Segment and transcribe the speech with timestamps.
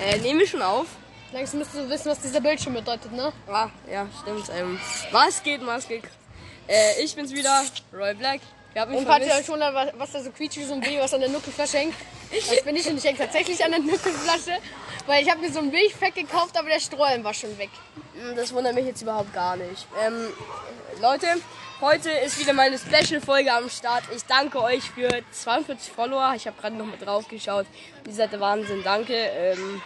[0.00, 0.86] Äh, nehmen wir schon auf?
[1.32, 3.32] Längst müsstest du wissen, was dieser Bildschirm bedeutet, ne?
[3.48, 4.48] Ah, ja, stimmt.
[4.56, 4.78] Ähm,
[5.10, 6.04] was geht, was geht?
[6.68, 8.40] Äh, ich bin's wieder, Roy Black.
[8.74, 9.46] Ihr habt mich Und vermisst.
[9.46, 11.94] schon, was was da so quietscht wie so ein Baby, was an der Nuckelflasche hängt.
[12.30, 14.58] Das bin ich und ich hänge tatsächlich an der Nuckelflasche.
[15.06, 17.70] Weil ich habe mir so ein Milchfett gekauft, aber der Strohhalm war schon weg.
[18.14, 19.86] Hm, Das wundert mich jetzt überhaupt gar nicht.
[20.04, 20.26] Ähm,
[21.00, 21.26] Leute,
[21.80, 24.04] heute ist wieder meine Special-Folge am Start.
[24.14, 26.32] Ich danke euch für 42 Follower.
[26.34, 27.66] Ich habe gerade noch mal drauf geschaut.
[28.06, 28.82] Ihr seid der Wahnsinn.
[28.82, 29.14] Danke.
[29.14, 29.82] Ähm,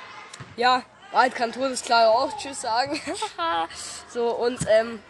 [0.56, 3.00] ja, bald kann Todesklar auch Tschüss sagen.
[4.08, 5.00] so, und ähm,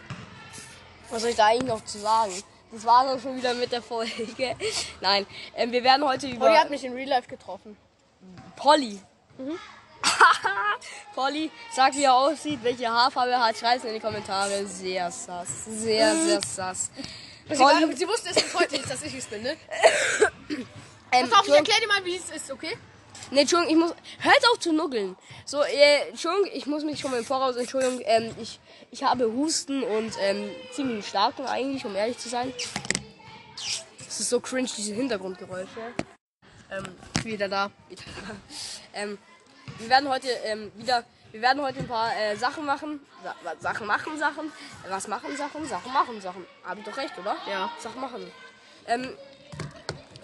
[1.09, 2.31] was soll ich da eigentlich noch zu sagen?
[2.71, 4.11] Das war dann schon wieder mit der Folge.
[5.01, 5.25] Nein,
[5.55, 6.45] ähm, wir werden heute über...
[6.45, 7.75] Polly hat mich in Real Life getroffen.
[8.55, 8.99] Polly.
[11.15, 14.65] Polly, sag wie er aussieht, welche Haarfarbe er hat, schreib's in die Kommentare.
[14.65, 15.65] Sehr sass.
[15.65, 16.91] Sehr, sehr sass.
[17.49, 19.57] Sie, Polly, sie wusste es bis heute nicht, dass ich es bin, ne?
[21.11, 22.77] ähm, Pass auf, ich erklär dir mal, wie es ist, okay?
[23.29, 23.95] Nee, Entschuldigung, ich muss.
[24.19, 25.15] Hört auf zu nuggeln.
[25.45, 27.55] So, äh, Entschuldigung, ich muss mich schon mal im Voraus.
[27.55, 28.59] Entschuldigung, ähm, ich,
[28.91, 32.53] ich habe Husten und ähm, ziemlich starken eigentlich, um ehrlich zu sein.
[34.07, 35.93] Es ist so cringe, diese Hintergrundgeräusche.
[36.71, 36.83] Ähm,
[37.23, 37.71] Wieder da.
[38.93, 39.17] ähm,
[39.81, 42.99] wir werden heute ähm, wieder, wir werden heute ein paar äh, Sachen machen.
[43.23, 44.51] Sa Sachen machen, Sachen.
[44.87, 45.65] Was machen, Sachen?
[45.67, 46.45] Sachen machen, Sachen.
[46.63, 47.35] Hab ich doch recht, oder?
[47.49, 47.71] Ja.
[47.79, 48.31] Sachen machen.
[48.87, 49.09] Ähm,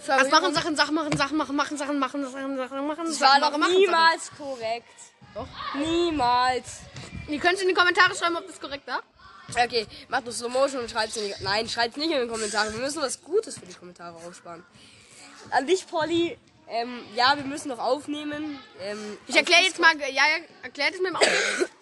[0.05, 3.27] Was machen Sachen, Sachen machen, Sachen machen, machen, Sachen machen, Sachen, Sachen machen, Das war
[3.29, 4.99] Sachen doch machen, machen, niemals korrekt.
[5.33, 5.47] Doch.
[5.75, 6.65] Niemals.
[6.65, 7.33] Sachen.
[7.33, 9.01] Ihr könnt in die Kommentare schreiben, ob das korrekt war.
[9.49, 11.33] Okay, macht nur Slow Motion und schreibt in die.
[11.43, 12.71] Nein, schreibt nicht in die Kommentare.
[12.73, 14.63] Wir müssen was Gutes für die Kommentare aufsparen.
[15.51, 16.37] An dich, Polly.
[16.69, 18.59] Ähm, ja, wir müssen noch aufnehmen.
[18.81, 20.23] Ähm, Ich erkläre jetzt mal, ja, ja,
[20.63, 21.21] erklärt es mir mal.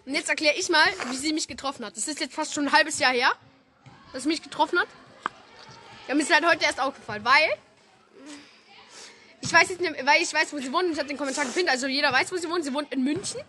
[0.05, 1.97] Und jetzt erkläre ich mal, wie sie mich getroffen hat.
[1.97, 3.31] Das ist jetzt fast schon ein halbes Jahr her,
[4.13, 4.87] dass sie mich getroffen hat.
[6.07, 7.57] Ja, mir ist halt heute erst aufgefallen, weil
[9.41, 10.85] ich weiß jetzt nicht, weil ich weiß, wo sie wohnt.
[10.85, 12.63] und Ich habe den Kommentar gepinnt, also jeder weiß, wo sie wohnt.
[12.63, 13.41] Sie wohnt in München.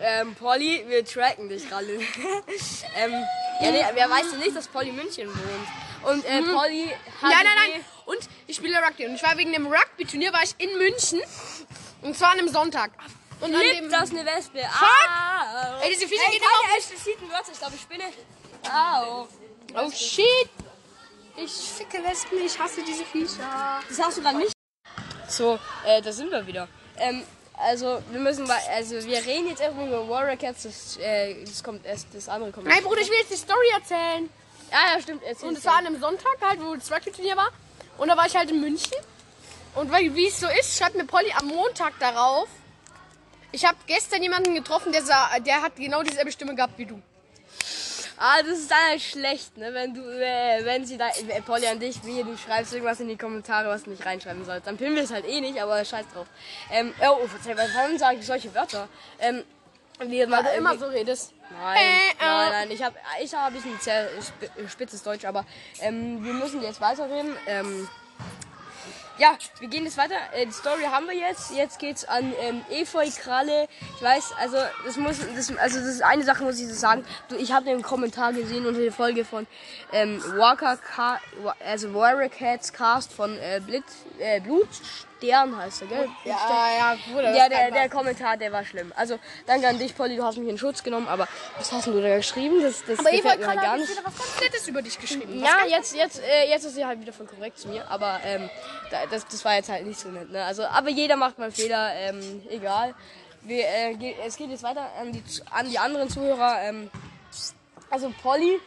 [0.00, 1.86] Ähm, Polly, wir tracken dich gerade.
[2.96, 3.12] ähm,
[3.60, 6.14] ja, nee, wer weiß denn nicht, dass Polly München wohnt?
[6.14, 6.86] Und äh, Polly
[7.20, 7.22] hat.
[7.22, 7.28] Mhm.
[7.28, 7.84] Nein, nein, nein.
[8.50, 9.06] Ich spiele Rugby.
[9.06, 11.20] Und ich war wegen dem Rugby-Turnier war ich in München.
[12.02, 12.90] Und zwar an einem Sonntag.
[13.40, 13.88] Und an dem.
[13.88, 14.64] Das eine Wespe.
[14.64, 17.52] Ah, Ey, diese Viecher Ey, gehen keine immer auf expliziten Wörter.
[17.52, 18.04] Ich glaube, ich spinne.
[18.68, 19.28] Au.
[19.76, 20.50] Oh shit.
[21.36, 22.44] Ich ficke Wespen.
[22.44, 23.82] Ich hasse diese Viecher.
[23.88, 24.52] Das hast du dann nicht.
[25.28, 25.56] So,
[25.86, 26.66] äh, da sind wir wieder.
[26.96, 27.22] Ähm,
[27.56, 31.62] also, wir müssen mal, also, wir reden jetzt erstmal über Warrior Cats, das, äh, das
[31.62, 32.66] kommt erst, das andere kommt.
[32.66, 34.28] Nein, Bruder, ich will jetzt die Story erzählen.
[34.72, 35.22] Ja, ja, stimmt.
[35.42, 37.52] Und es war an einem Sonntag halt, wo das Rugby-Turnier war.
[38.00, 38.96] Und da war ich halt in München.
[39.74, 42.48] Und wie es so ist, schreibt mir Polly am Montag darauf.
[43.52, 47.00] Ich habe gestern jemanden getroffen, der, sah, der hat genau dieselbe Stimme gehabt wie du.
[48.16, 49.74] Ah, das ist dann halt schlecht, ne?
[49.74, 53.08] Wenn du, äh, wenn sie da, äh, Polly an dich, wie du schreibst irgendwas in
[53.08, 54.66] die Kommentare, was du nicht reinschreiben sollst.
[54.66, 56.26] Dann pinnen wir es halt eh nicht, aber scheiß drauf.
[56.70, 58.88] Ähm, oh, verzeih, warum sage ich solche Wörter?
[59.18, 59.44] Ähm,
[60.08, 61.32] wir Weil du immer so redest.
[61.50, 62.26] Nein, Äh, äh.
[62.26, 65.44] nein, nein, ich habe ich hab ein bisschen sehr sp- spitzes Deutsch, aber
[65.80, 67.36] ähm, wir müssen jetzt weiterreden.
[67.46, 67.88] Ähm,
[69.18, 70.14] ja, wir gehen jetzt weiter.
[70.32, 71.50] Äh, die Story haben wir jetzt.
[71.54, 73.68] Jetzt geht's an ähm, Efeu Kralle.
[73.96, 74.56] Ich weiß, also
[74.86, 77.04] das muss, das, also das ist eine Sache muss ich so sagen.
[77.28, 79.46] Du, ich habe den Kommentar gesehen unter der Folge von
[79.92, 80.78] ähm, Walker,
[81.42, 83.84] Wa- also Warrior Cats Cast von äh, Blit,
[84.20, 84.40] äh,
[85.20, 86.08] Blutstern heißt er, gell?
[86.24, 87.34] Ja, ja, Bruder.
[87.34, 88.92] Ja, der, der Kommentar, der war schlimm.
[88.96, 92.00] Also, danke an dich, Polly, du hast mich in Schutz genommen, aber was hast du
[92.00, 92.62] da geschrieben?
[92.62, 93.90] Das, das Aber Eva gerade gar nicht.
[93.90, 95.42] wieder was ganz Nettes über dich geschrieben.
[95.42, 98.48] Ja, jetzt, jetzt, äh, jetzt ist sie halt wieder voll korrekt zu mir, aber ähm,
[98.90, 100.30] da, das, das war jetzt halt nicht so nett.
[100.30, 100.44] Ne?
[100.44, 102.94] Also, aber jeder macht mal Fehler, ähm, egal.
[103.42, 106.60] Wir, äh, es geht jetzt weiter an die, an die anderen Zuhörer.
[106.62, 106.90] Ähm,
[107.90, 108.60] also Polly,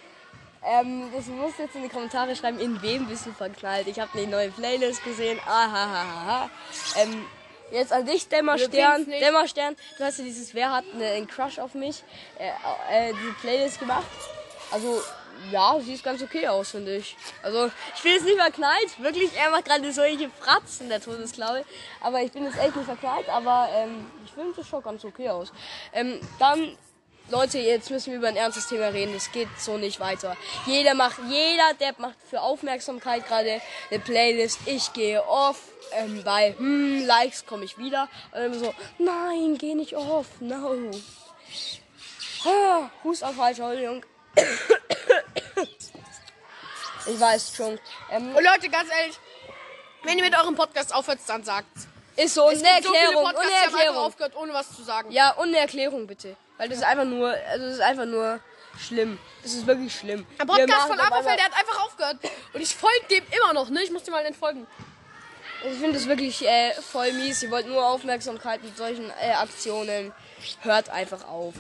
[0.66, 3.88] ähm, das musst du jetzt in die Kommentare schreiben, in wem bist du verknallt.
[3.88, 5.40] Ich habe eine neue Playlist gesehen.
[5.46, 6.50] Ahahaha.
[6.98, 7.26] Ähm,
[7.72, 9.06] jetzt an dich, Dämmerstern.
[9.06, 12.04] Dämmerstern, du hast ja dieses Wer hat eine, einen Crush auf mich,
[12.40, 14.06] äh, äh, die Playlist gemacht.
[14.72, 15.02] Also,
[15.52, 17.18] ja, sieht ganz okay aus, finde ich.
[17.42, 19.00] Also, ich bin jetzt nicht verknallt.
[19.00, 21.66] Wirklich, er macht gerade solche Fratzen, der Todesklaue.
[22.02, 25.30] Aber ich bin jetzt echt nicht verknallt, aber ähm, ich finde das schon ganz okay
[25.30, 25.52] aus.
[25.92, 26.78] Ähm, dann
[27.30, 29.14] Leute, jetzt müssen wir über ein ernstes Thema reden.
[29.14, 30.36] Das geht so nicht weiter.
[30.66, 34.60] Jeder macht, jeder Depp macht für Aufmerksamkeit gerade eine Playlist.
[34.66, 35.60] Ich gehe off.
[35.94, 38.10] Ähm, bei hm, Likes komme ich wieder.
[38.32, 40.28] Und dann so, nein, geh nicht off.
[40.42, 40.92] No.
[42.46, 44.06] Ah, Hustaufall, Entschuldigung.
[47.06, 47.78] Ich weiß schon.
[48.12, 49.18] Ähm, Und Leute, ganz ehrlich,
[50.04, 51.86] wenn ihr mit eurem Podcast aufhört, dann sagt's.
[52.16, 53.26] ist so, Es eine gibt so viele Erklärung.
[53.26, 53.98] Podcasts, einfach Erklärung.
[54.06, 55.12] aufgehört, ohne was zu sagen.
[55.12, 56.38] Ja, eine Erklärung bitte.
[56.58, 58.40] Weil das ist einfach nur, also das ist einfach nur
[58.80, 59.18] schlimm.
[59.42, 60.26] Das ist wirklich schlimm.
[60.38, 62.18] Ein Wir Podcast machen von Aberfeld, der hat einfach aufgehört.
[62.54, 63.84] Und ich folge dem immer noch, ne?
[63.84, 64.68] Ich muss dem mal entfolgen.
[65.66, 67.42] Ich finde es wirklich äh, voll mies.
[67.44, 70.12] Ihr wollt nur Aufmerksamkeit mit solchen äh, Aktionen.
[70.62, 71.54] Hört einfach auf.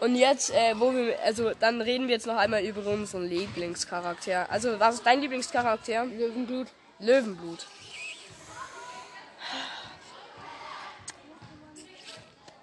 [0.00, 4.50] Und jetzt, äh, wo wir, also dann reden wir jetzt noch einmal über unseren Lieblingscharakter.
[4.50, 6.06] Also, was ist dein Lieblingscharakter?
[6.06, 6.68] Löwenblut.
[6.98, 7.66] Löwenblut.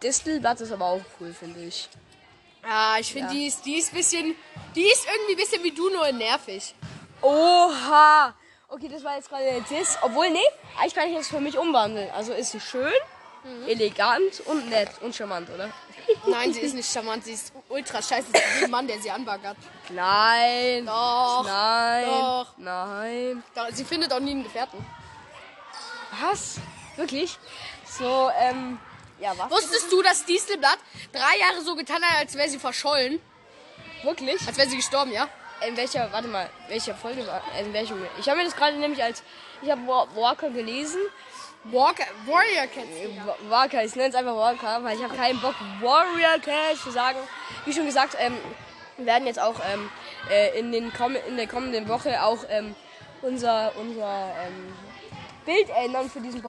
[0.04, 1.90] Distelblatt ist aber auch cool, finde ich.
[2.64, 3.34] Ja, ich finde, Ja.
[3.34, 4.36] die ist, die ist bisschen,
[4.76, 6.76] die ist irgendwie ein bisschen wie du, nur nervig.
[7.22, 8.34] Oha!
[8.70, 9.98] Okay, das war jetzt gerade der Diss.
[10.02, 10.40] Obwohl, nee,
[10.78, 12.10] eigentlich kann ich jetzt für mich umwandeln.
[12.12, 12.92] Also ist sie schön,
[13.66, 15.70] elegant und nett und charmant, oder?
[16.28, 19.58] Nein, sie ist nicht charmant, sie ist ultra scheiße zu jedem Mann, der sie anbaggert.
[19.90, 20.86] Nein.
[20.86, 21.46] Doch.
[21.46, 22.06] Nein.
[22.06, 22.48] Doch.
[22.58, 23.44] Nein.
[23.72, 24.86] Sie findet auch nie einen Gefährten.
[26.22, 26.58] Was?
[26.98, 27.38] Wirklich?
[27.86, 28.80] So, ähm,
[29.20, 29.50] ja, was?
[29.52, 30.78] Wusstest du, dass Distelblatt
[31.12, 33.20] drei Jahre so getan hat, als wäre sie verschollen?
[34.04, 34.40] Wirklich?
[34.48, 35.28] Als wäre sie gestorben, ja?
[35.68, 37.98] In welcher, warte mal, welcher Folge war, in welchem?
[38.20, 39.24] Ich habe mir das gerade nämlich als,
[39.64, 41.00] ich habe Wa- Walker gelesen.
[41.64, 42.88] Walker, Warrior Cats.
[43.26, 46.92] Wa- Walker, ich nenne es einfach Walker, weil ich habe keinen Bock, Warrior Cash zu
[46.92, 47.18] sagen.
[47.66, 48.38] Wie schon gesagt, ähm,
[48.98, 49.90] wir werden jetzt auch ähm,
[50.30, 52.76] äh, in, den komm in der kommenden Woche auch ähm,
[53.24, 54.74] unser, unser ähm,
[55.46, 56.47] Bild ändern für diesen Podcast.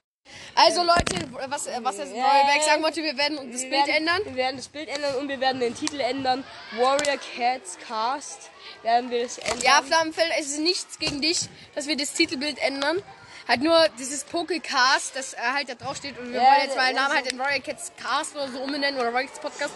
[0.61, 2.23] Also Leute, was, was jetzt Ja.
[2.23, 4.21] Neuberg sagen wollte, wir werden das Wir Bild werden, ändern.
[4.25, 6.43] Wir werden das Bild ändern und wir werden den Titel ändern.
[6.77, 8.49] Warrior Cats Cast
[8.83, 9.61] werden wir das ändern.
[9.61, 13.01] Ja, Flammenfeld, es ist nichts gegen dich, dass wir das Titelbild ändern.
[13.47, 16.75] Halt nur dieses Pokécast, das äh, halt da drauf steht und wir Ja, wollen jetzt
[16.75, 19.39] mal den das Namen halt in Royal Cats Cast oder so umbenennen oder Royal Cats
[19.39, 19.73] Podcast.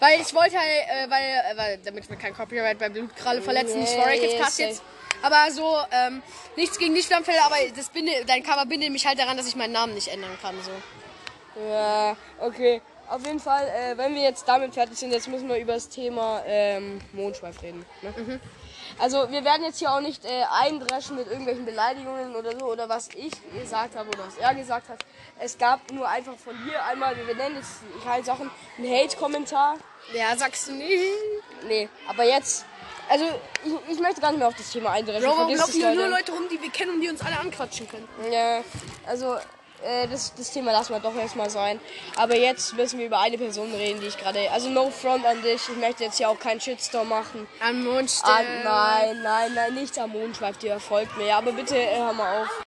[0.00, 3.80] Weil ich wollte halt, äh, weil, äh, weil, damit wir kein Copyright bei Blutkralle verletzen,
[3.80, 4.82] nicht Yeah, Royal Cats yeah, Cast jetzt.
[5.22, 6.22] Aber so, ähm,
[6.56, 9.56] nichts gegen dich, Flammenfeld, aber das binde, dein Cover bindet mich halt daran, dass ich
[9.56, 11.60] meinen Namen nicht ändern kann, so.
[11.68, 12.80] Ja, okay.
[13.08, 15.88] Auf jeden Fall, äh, wenn wir jetzt damit fertig sind, jetzt müssen wir über das
[15.88, 17.84] Thema ähm, Mondschweif reden.
[18.00, 18.40] Ne?
[18.98, 22.88] Also wir werden jetzt hier auch nicht äh, eindreschen mit irgendwelchen Beleidigungen oder so oder
[22.88, 25.04] was ich gesagt habe oder was er gesagt hat.
[25.38, 29.76] Es gab nur einfach von dir einmal, wir nennen jetzt keine Sachen, einen Hate-Kommentar.
[30.14, 31.02] Ja, sagst du nicht.
[31.66, 32.64] Nee, aber jetzt,
[33.12, 33.26] also
[33.62, 35.22] ich, ich möchte gar nicht mehr auf das Thema eindreschen.
[35.22, 36.32] Bro, warum laufen hier nur Leute.
[36.32, 38.08] Rum, die wir kennen und die uns alle anquatschen können?
[38.32, 38.62] Ja,
[39.06, 39.36] also
[39.84, 41.78] äh, das, das Thema lassen wir doch erstmal sein.
[42.16, 44.50] Aber jetzt müssen wir über eine Person reden, die ich gerade.
[44.50, 45.68] Also no front an dich.
[45.68, 47.46] Ich möchte jetzt hier auch keinen Shitstorm machen.
[47.60, 48.30] Am Mondstern.
[48.30, 51.26] Ah, nein, nein, nein, nichts am Mondschweif, dir folgt mir.
[51.26, 52.62] Ja, aber bitte äh, hör mal auf.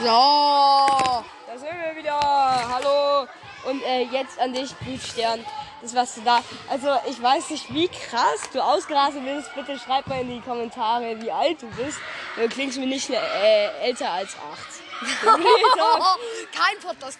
[0.00, 0.06] So.
[0.06, 2.18] Da sind wir wieder.
[2.20, 3.28] Hallo.
[3.68, 5.44] Und äh, jetzt an dich, Blutstern.
[5.86, 6.40] Das was du da.
[6.68, 9.54] Also ich weiß nicht, wie krass du ausgerastet bist.
[9.54, 11.98] Bitte schreib mal in die Kommentare, wie alt du bist.
[12.34, 14.82] Du klingst mir nicht äh, älter als acht.
[15.22, 17.18] Kein Podcast,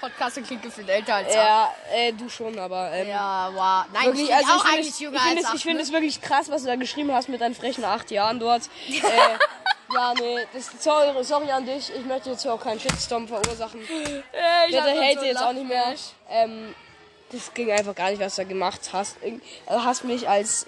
[0.00, 2.90] Podcast klingt gefühlt älter als ja, äh, du schon, aber.
[2.92, 3.84] Ähm, Ja, wow.
[3.94, 5.76] Nein, Wirklich, ich also auch ich eigentlich jünger ich finde als es, acht, ich finde
[5.78, 5.82] ne?
[5.84, 8.62] es wirklich krass, was du da geschrieben hast mit deinen frechen acht Jahren dort.
[8.88, 11.90] äh, ja, nee, das, sorry, sorry an dich.
[11.94, 13.80] Ich möchte jetzt hier auch keinen Shitstorm verursachen.
[13.80, 15.94] Äh, ich Bitte hate so jetzt auch nicht mehr.
[16.28, 16.74] Ähm,
[17.32, 19.16] das ging einfach gar nicht, was du da gemacht hast.
[19.22, 20.66] Du hast mich als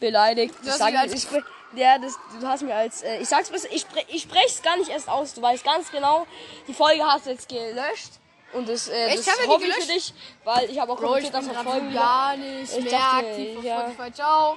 [0.00, 0.54] beleidigt.
[0.60, 1.26] Du Das hast mich als- ich
[1.74, 4.76] ja, das, du hast mir als, äh, ich sag's bis, ich, spre, ich sprech's gar
[4.76, 5.32] nicht erst aus.
[5.32, 6.26] Du weißt ganz genau,
[6.68, 8.10] die Folge hast du jetzt gelöscht.
[8.52, 10.10] Und das, äh, das wir die hoffe ich für gelöscht?
[10.10, 10.14] dich,
[10.44, 13.26] weil ich habe auch Bro, ich kommentiert, dass grad Folgen gar nicht Ich mehr dachte,
[13.26, 13.80] aktiv auf ja.
[13.90, 14.12] Spotify.
[14.12, 14.56] Ciao.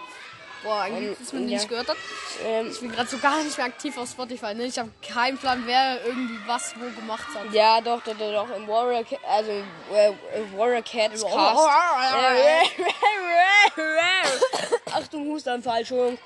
[0.66, 1.46] Boah, eigentlich ist mir ja.
[1.58, 1.98] nicht gehört hat.
[2.44, 4.54] ähm, Ich bin gerade so gar nicht mehr aktiv auf Spotify.
[4.56, 4.64] Ne?
[4.66, 7.54] Ich habe keinen Plan, wer irgendwie was wo gemacht hat.
[7.54, 8.56] Ja, doch, doch, doch, doch.
[8.56, 10.14] Im Warrior, Ca- also äh, äh,
[10.58, 11.60] Warrior Cats Cast.
[13.78, 16.18] Äh, Achtung, Hustanfall, Entschuldigung.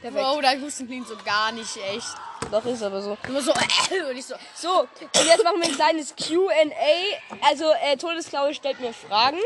[0.00, 0.24] Perfekt.
[0.24, 2.06] Bro, dein Husten klingt so gar nicht echt.
[2.50, 3.16] Doch, ist aber so.
[3.28, 3.52] Nur so,
[3.90, 7.46] äh, und ich so, So, und jetzt machen wir ein kleines Q&A.
[7.46, 9.38] Also, äh, Todesklaue stellt mir Fragen.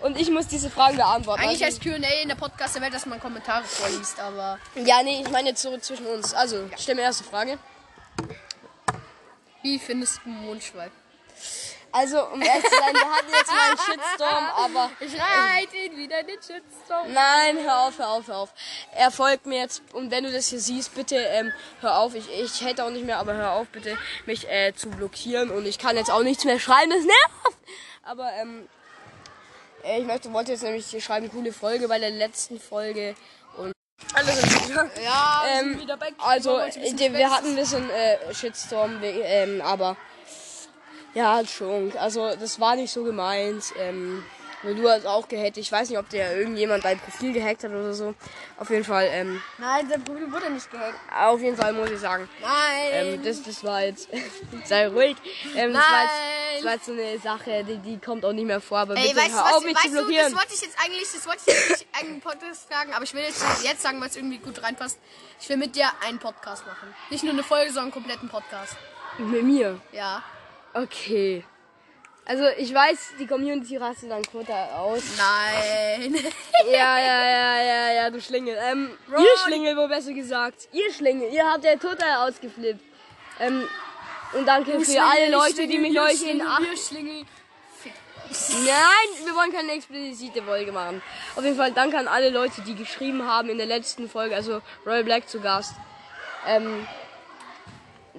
[0.00, 1.42] Und ich muss diese Fragen beantworten.
[1.42, 4.58] eigentlich also, heißt Q&A in der Podcast der Welt, dass man Kommentare vorliest, aber...
[4.74, 6.34] Ja, nee, ich meine jetzt so zwischen uns.
[6.34, 7.58] Also, stell mir erste Frage.
[9.62, 10.90] Wie findest du Mondschweif?
[11.92, 14.90] Also, um ehrlich zu sein, wir hatten jetzt mal einen Shitstorm, aber...
[15.00, 17.12] Ich reite ihn wieder in den Shitstorm.
[17.12, 18.54] Nein, hör auf, hör auf, hör auf.
[18.94, 22.14] Er folgt mir jetzt und wenn du das hier siehst, bitte ähm, hör auf.
[22.14, 25.66] Ich, ich hätte auch nicht mehr, aber hör auf bitte, mich äh, zu blockieren und
[25.66, 27.58] ich kann jetzt auch nichts mehr schreiben, das nervt.
[28.02, 28.79] Aber ähm, äh,
[29.98, 33.14] ich möchte, wollte jetzt nämlich schreiben, coole Folge bei der letzten Folge
[33.56, 33.72] und
[34.14, 34.90] alles ist wieder.
[35.04, 36.14] Ja, Ähm, wieder back.
[36.18, 39.96] also, wir äh, wir hatten ein bisschen äh, Shitstorm, ähm, aber
[41.14, 41.92] ja, schon.
[41.98, 43.64] Also, das war nicht so gemeint.
[43.78, 44.24] Ähm,
[44.62, 45.56] weil du hast auch gehackt.
[45.56, 48.14] Ich weiß nicht, ob der irgendjemand dein Profil gehackt hat oder so.
[48.58, 50.98] Auf jeden Fall, ähm, Nein, der Profil wurde nicht gehackt.
[51.18, 52.28] auf jeden Fall muss ich sagen.
[52.42, 52.88] Nein.
[52.92, 54.08] Ähm, das, das war jetzt.
[54.66, 55.16] sei ruhig.
[55.56, 56.12] Ähm, das war jetzt
[56.62, 59.08] Das war jetzt so eine Sache, die, die kommt auch nicht mehr vor, aber Ey,
[59.08, 60.34] bitte weißt du, hör was, auf, mich weißt zu du, das blockieren.
[60.34, 63.14] wollte ich jetzt eigentlich, das wollte ich jetzt nicht eigentlich im Podcast sagen, aber ich
[63.14, 64.98] will jetzt, jetzt sagen, weil es irgendwie gut reinpasst.
[65.40, 66.94] Ich will mit dir einen Podcast machen.
[67.10, 68.76] Nicht nur eine Folge, sondern einen kompletten Podcast.
[69.18, 69.80] Mit mir.
[69.92, 70.22] Ja.
[70.74, 71.44] Okay.
[72.26, 75.02] Also ich weiß, die Community rastet dann Quota aus.
[75.18, 76.14] Nein.
[76.70, 78.56] Ja, ja, ja, ja, ja, du Schlingel.
[78.70, 80.68] Ähm, ihr Schlingel, wo besser gesagt.
[80.72, 82.84] Ihr Schlingel, ihr habt ja total ausgeflippt.
[83.40, 83.66] Ähm,
[84.32, 86.62] und danke für alle Leute, die mich euch in acht...
[88.32, 91.02] Nein, wir wollen keine explizite Folge machen.
[91.34, 94.62] Auf jeden Fall danke an alle Leute, die geschrieben haben in der letzten Folge, also
[94.86, 95.74] Royal Black zu Gast.
[96.46, 96.86] Ähm,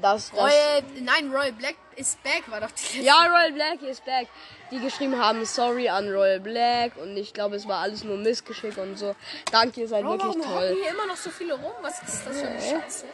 [0.01, 2.99] das, das, Royal, nein, Royal Black ist back, war doch die letzte.
[2.99, 4.27] Ja, Royal Black ist back.
[4.71, 8.77] Die geschrieben haben, sorry an Royal Black und ich glaube, es war alles nur Missgeschick
[8.77, 9.15] und so.
[9.51, 10.77] Danke, ihr seid Bro, wirklich warum toll.
[10.81, 11.73] hier immer noch so viele rum?
[11.81, 13.05] Was ist das für eine Scheiße?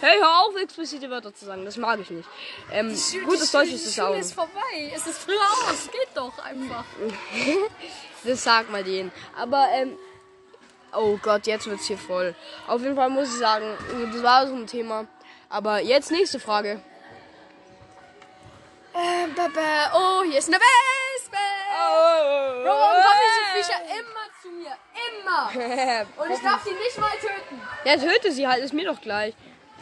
[0.00, 2.28] Hey, hör auf, explizite Wörter zu sagen, das mag ich nicht.
[2.70, 4.14] Ähm, gutes Deutsch ist es auch.
[4.16, 4.92] ist vorbei.
[4.94, 5.88] Es ist früher aus.
[5.90, 6.84] Geht doch einfach.
[8.24, 9.12] Das sag mal denen.
[9.36, 9.96] Aber, ähm,
[10.92, 12.34] oh Gott, jetzt wird's hier voll.
[12.66, 13.64] Auf jeden Fall muss ich sagen,
[14.12, 15.06] das war so ein Thema.
[15.48, 16.80] Aber jetzt nächste Frage.
[18.94, 19.92] Ähm, ba, ba.
[19.94, 21.36] Oh, hier ist eine Wespe.
[21.36, 23.20] Oh, Bro, warum kommen
[23.56, 24.76] diese Viecher immer zu mir?
[25.08, 26.06] Immer.
[26.24, 27.62] Und ich darf die nicht mal töten.
[27.84, 29.34] Ja, töte sie halt, ist mir doch gleich.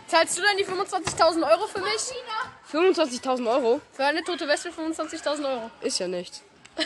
[0.07, 2.13] Zahlst du dann die 25.000 Euro für mich?
[2.73, 5.71] 25.000 Euro Für eine tote Wespe 25.000 Euro.
[5.81, 6.43] ist ja nichts.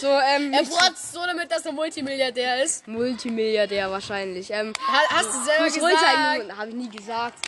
[0.00, 2.86] so, ähm, Er protzt so damit, dass er Multimilliardär ist.
[2.88, 4.50] Multimilliardär wahrscheinlich.
[4.50, 6.58] Ähm, Ha- Hast du selber gesagt.
[6.58, 7.38] habe ich nie gesagt.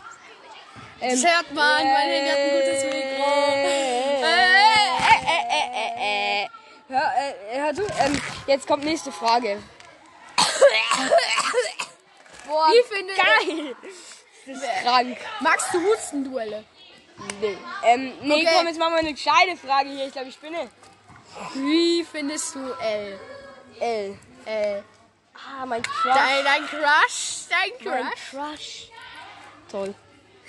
[1.01, 3.31] Das hört man, mein Handy hat ein gutes Mikro.
[3.33, 6.49] Äh, Äh, äh, äh, äh, äh.
[6.89, 9.61] Hör, äh, hör du, ähm, jetzt kommt nächste Frage.
[12.47, 13.77] Boah, Wie findet- geil.
[14.47, 15.17] Das ist krank.
[15.41, 16.65] Magst du Hustenduelle?
[17.41, 18.49] Nee, ähm, nee Okay.
[18.57, 20.07] komm, jetzt machen wir eine gescheite Frage hier.
[20.07, 20.69] Ich glaube, ich spinne.
[21.55, 23.19] Wie findest du L?
[23.81, 24.19] L.
[24.47, 24.83] Äh,
[25.35, 26.15] Ah, mein Crush.
[26.15, 27.47] dein, dein Crush?
[27.51, 28.31] Dein Mein Crush?
[28.31, 28.89] Crush.
[29.71, 29.95] Toll.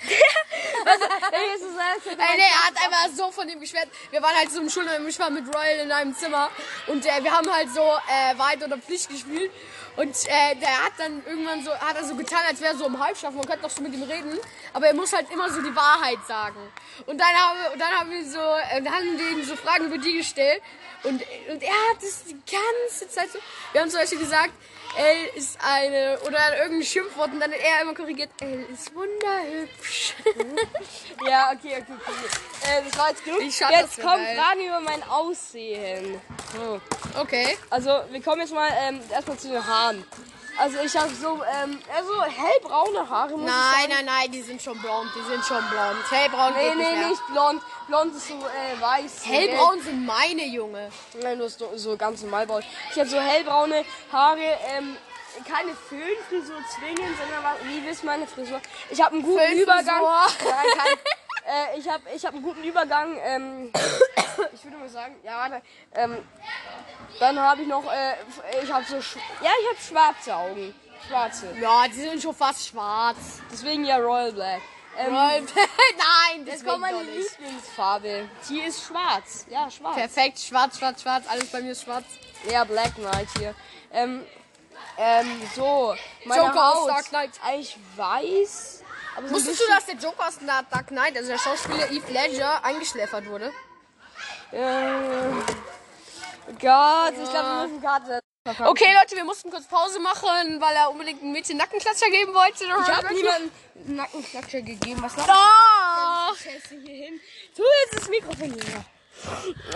[0.00, 2.06] Ist das alles?
[2.06, 3.88] Ey, nee, er hat einfach so von dem geschwärzt.
[4.10, 6.50] Wir waren halt so im Schulheim, ich war mit Royal in einem Zimmer
[6.86, 9.50] und äh, wir haben halt so äh, Wahrheit oder Pflicht gespielt.
[9.96, 12.86] Und äh, der hat dann irgendwann so, hat er so getan, als wäre er so
[12.86, 13.32] im Halbschlaf.
[13.32, 14.38] Man könnte doch so mit ihm reden,
[14.72, 16.60] aber er muss halt immer so die Wahrheit sagen.
[17.06, 19.86] Und dann haben wir, dann haben wir so, äh, dann haben wir ihm so Fragen
[19.86, 20.62] über die gestellt.
[21.02, 23.38] Und, und er hat es die ganze Zeit so.
[23.72, 24.52] Wir haben zum Beispiel gesagt,
[24.96, 30.14] L ist eine, oder irgendein Schimpfwort und dann er immer korrigiert, L ist wunderhübsch.
[31.26, 32.70] Ja, okay, okay, okay.
[32.78, 33.40] Äh, das war jetzt genug.
[33.40, 34.36] Ich schaff jetzt das kommen geil.
[34.36, 36.20] Fragen über mein Aussehen.
[36.54, 36.80] So.
[37.20, 37.56] Okay.
[37.70, 40.04] Also, wir kommen jetzt mal ähm, erstmal zu den Haaren.
[40.58, 43.92] Also, ich habe so, ähm, also hellbraune Haare, muss ich Nein, sagen.
[43.92, 46.10] nein, nein, die sind schon blond, die sind schon blond.
[46.10, 47.08] Hellbraun Nee, geht nicht nee, mehr.
[47.08, 47.62] nicht blond.
[47.86, 49.26] Blond ist so äh, weiß.
[49.26, 50.90] Hellbraun sind meine, Junge.
[51.22, 52.62] Nein, du hast so, so ganz normal braun.
[52.92, 54.40] Ich habe so hellbraune Haare,
[54.76, 54.96] ähm,
[55.48, 58.60] keine Föhnfrisur zwingend, sondern was- wie wisst meine Frisur?
[58.90, 59.52] Ich habe einen guten.
[59.52, 60.02] Übergang.
[60.44, 60.96] Nein, kein,
[61.74, 63.18] äh, ich habe ich hab einen guten Übergang.
[63.22, 63.72] Ähm,
[64.52, 65.62] ich würde mal sagen, ja, warte.
[65.94, 66.18] Ähm,
[67.20, 68.14] dann habe ich noch, äh,
[68.62, 70.74] ich habe so, ja, ich habe schwarze Augen.
[71.06, 71.54] Schwarze.
[71.60, 73.40] Ja, die sind schon fast schwarz.
[73.52, 74.60] Deswegen ja Royal Black.
[74.98, 75.12] Ähm,
[75.46, 77.02] Nein, das kommt meine.
[77.02, 78.28] Lieblingsfarbe.
[78.48, 79.46] Die ist schwarz.
[79.50, 79.96] Ja, schwarz.
[79.96, 82.04] Perfekt, schwarz, schwarz, schwarz, alles bei mir ist schwarz.
[82.50, 83.54] Ja, Black Knight hier.
[83.92, 84.24] Ähm,
[84.98, 85.94] ähm, so.
[86.24, 86.88] Meine Joker aus Haut.
[86.88, 87.30] Dark Knight.
[87.44, 88.82] Eigentlich weiß.
[89.16, 92.64] Aber so Wusstest du, dass der Joker aus Dark Knight, also der Schauspieler Heath Ledger,
[92.64, 93.52] eingeschläfert wurde?
[94.52, 95.30] Äh,
[96.60, 98.20] Gott, ich glaube, wir müssen Karte.
[98.46, 102.64] Okay, Leute, wir mussten kurz Pause machen, weil er unbedingt ein Mädchen Nackenklatscher geben wollte.
[102.64, 103.50] Ich habe niemandem
[103.86, 105.02] einen Nackenklatscher gegeben.
[105.02, 105.26] Was noch?
[105.26, 106.36] Doch!
[106.36, 107.20] Scheiße hier hin.
[107.56, 108.84] Tu jetzt das Mikrofon hier.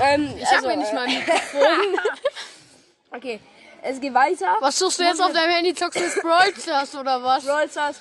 [0.00, 2.00] Ähm, Ich habe mir nicht mal ein Mikrofon.
[3.12, 3.40] Okay,
[3.82, 4.56] es geht weiter.
[4.60, 5.74] Was suchst du jetzt auf deinem Handy?
[5.74, 7.44] Zockst du jetzt Brawl Stars oder was?
[7.44, 7.96] Brawl Stars.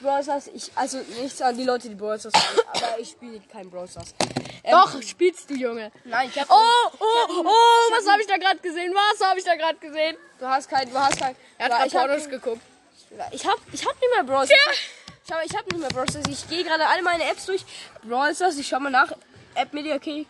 [0.00, 3.40] Brawl Stars, ich, also nichts an die Leute, die Brawl Stars spielen, aber ich spiele
[3.50, 4.14] kein Brawl Stars.
[4.64, 5.92] Ähm, Doch, spielst du, Junge.
[6.04, 6.48] Nein, ich hab.
[6.50, 8.94] Oh, oh, oh, was habe ich da gerade gesehen?
[8.94, 10.16] Was habe ich da gerade gesehen?
[10.38, 11.36] Du hast kein, du hast kein.
[11.58, 12.62] Er hat Ja, gerade Pornos geguckt.
[13.30, 14.60] ich hab, ich hab nicht mehr Brawl Stars.
[15.26, 16.24] Ich hab, ich hab nicht mehr Brawl Stars.
[16.30, 17.64] Ich gehe gerade alle meine Apps durch.
[18.04, 19.12] Brawl Stars, ich schau mal nach.
[19.54, 20.24] App Media Key.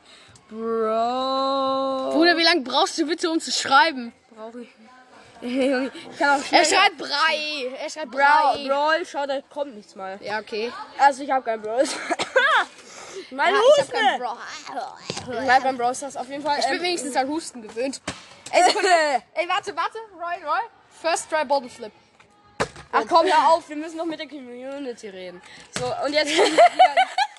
[0.50, 2.12] Brawl.
[2.12, 4.12] Bruder, wie lange brauchst du bitte, um zu schreiben?
[4.34, 4.68] brauche ich.
[5.42, 7.72] Junge, ich kann auch Er schreibt Brei.
[7.80, 8.68] Er schreibt Brawl, Brei.
[8.68, 10.18] Brawl, schau, da kommt nichts mal.
[10.22, 10.72] Ja, okay.
[10.98, 11.84] Also ich hab kein Brawl
[13.14, 13.32] Stars.
[13.32, 15.32] mein Ja, ich hab Husten.
[15.32, 16.58] Ich bleib beim Brawl Stars auf jeden Fall.
[16.58, 18.00] Ich bin ähm, wenigstens an Husten gewöhnt.
[18.50, 18.88] Ey, Sekunde.
[19.34, 19.98] Ey, warte, warte.
[20.14, 20.60] Roy, Roy.
[21.02, 21.92] First try Bottle Flip.
[22.92, 25.42] Ach komm, hör auf, wir müssen noch mit der Community reden.
[25.78, 26.30] So, und jetzt.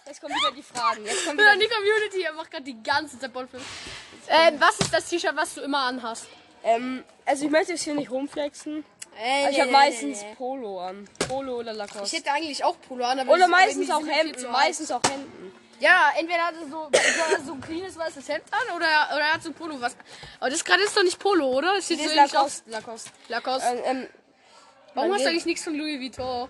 [0.07, 1.03] Jetzt kommen wieder die Fragen.
[1.03, 3.63] Jetzt kommen Für wieder die Community, er macht gerade die ganze Zeit Ballfilm.
[4.27, 6.27] Äh, was ist das T-Shirt, was du immer anhast?
[6.63, 8.85] ähm, also ich möchte jetzt hier nicht rumflexen.
[9.17, 11.07] Ey, ich habe meistens Polo an.
[11.27, 12.17] Polo oder Ich Lacoste.
[12.17, 14.51] hätte eigentlich auch Polo an, aber Oder meistens auch Hemden.
[14.51, 15.51] Meistens auch Hemden.
[15.79, 16.89] Ja, entweder hat er so,
[17.45, 19.95] so, ein cleanes weißes Hemd an oder, oder er hat so ein Polo was.
[20.39, 21.75] Aber das gerade ist doch nicht Polo, oder?
[21.75, 22.33] Das sieht Das so ist.
[22.33, 22.69] Lacoste.
[22.69, 23.11] Lacoste.
[23.27, 23.67] Lacoste.
[23.67, 24.07] Ähm, ähm,
[24.93, 26.49] Warum hast du eigentlich nichts von Louis Vuitton?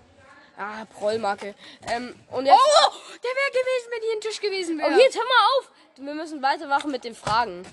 [0.56, 1.54] ah, Prollmarke.
[1.88, 2.54] Ähm, und jetzt.
[2.56, 2.92] Oh,
[3.22, 4.94] der wäre gewesen, wenn hier ein Tisch gewesen wäre.
[4.94, 5.70] Oh, jetzt hör mal auf!
[5.96, 7.66] Wir müssen weitermachen mit den Fragen.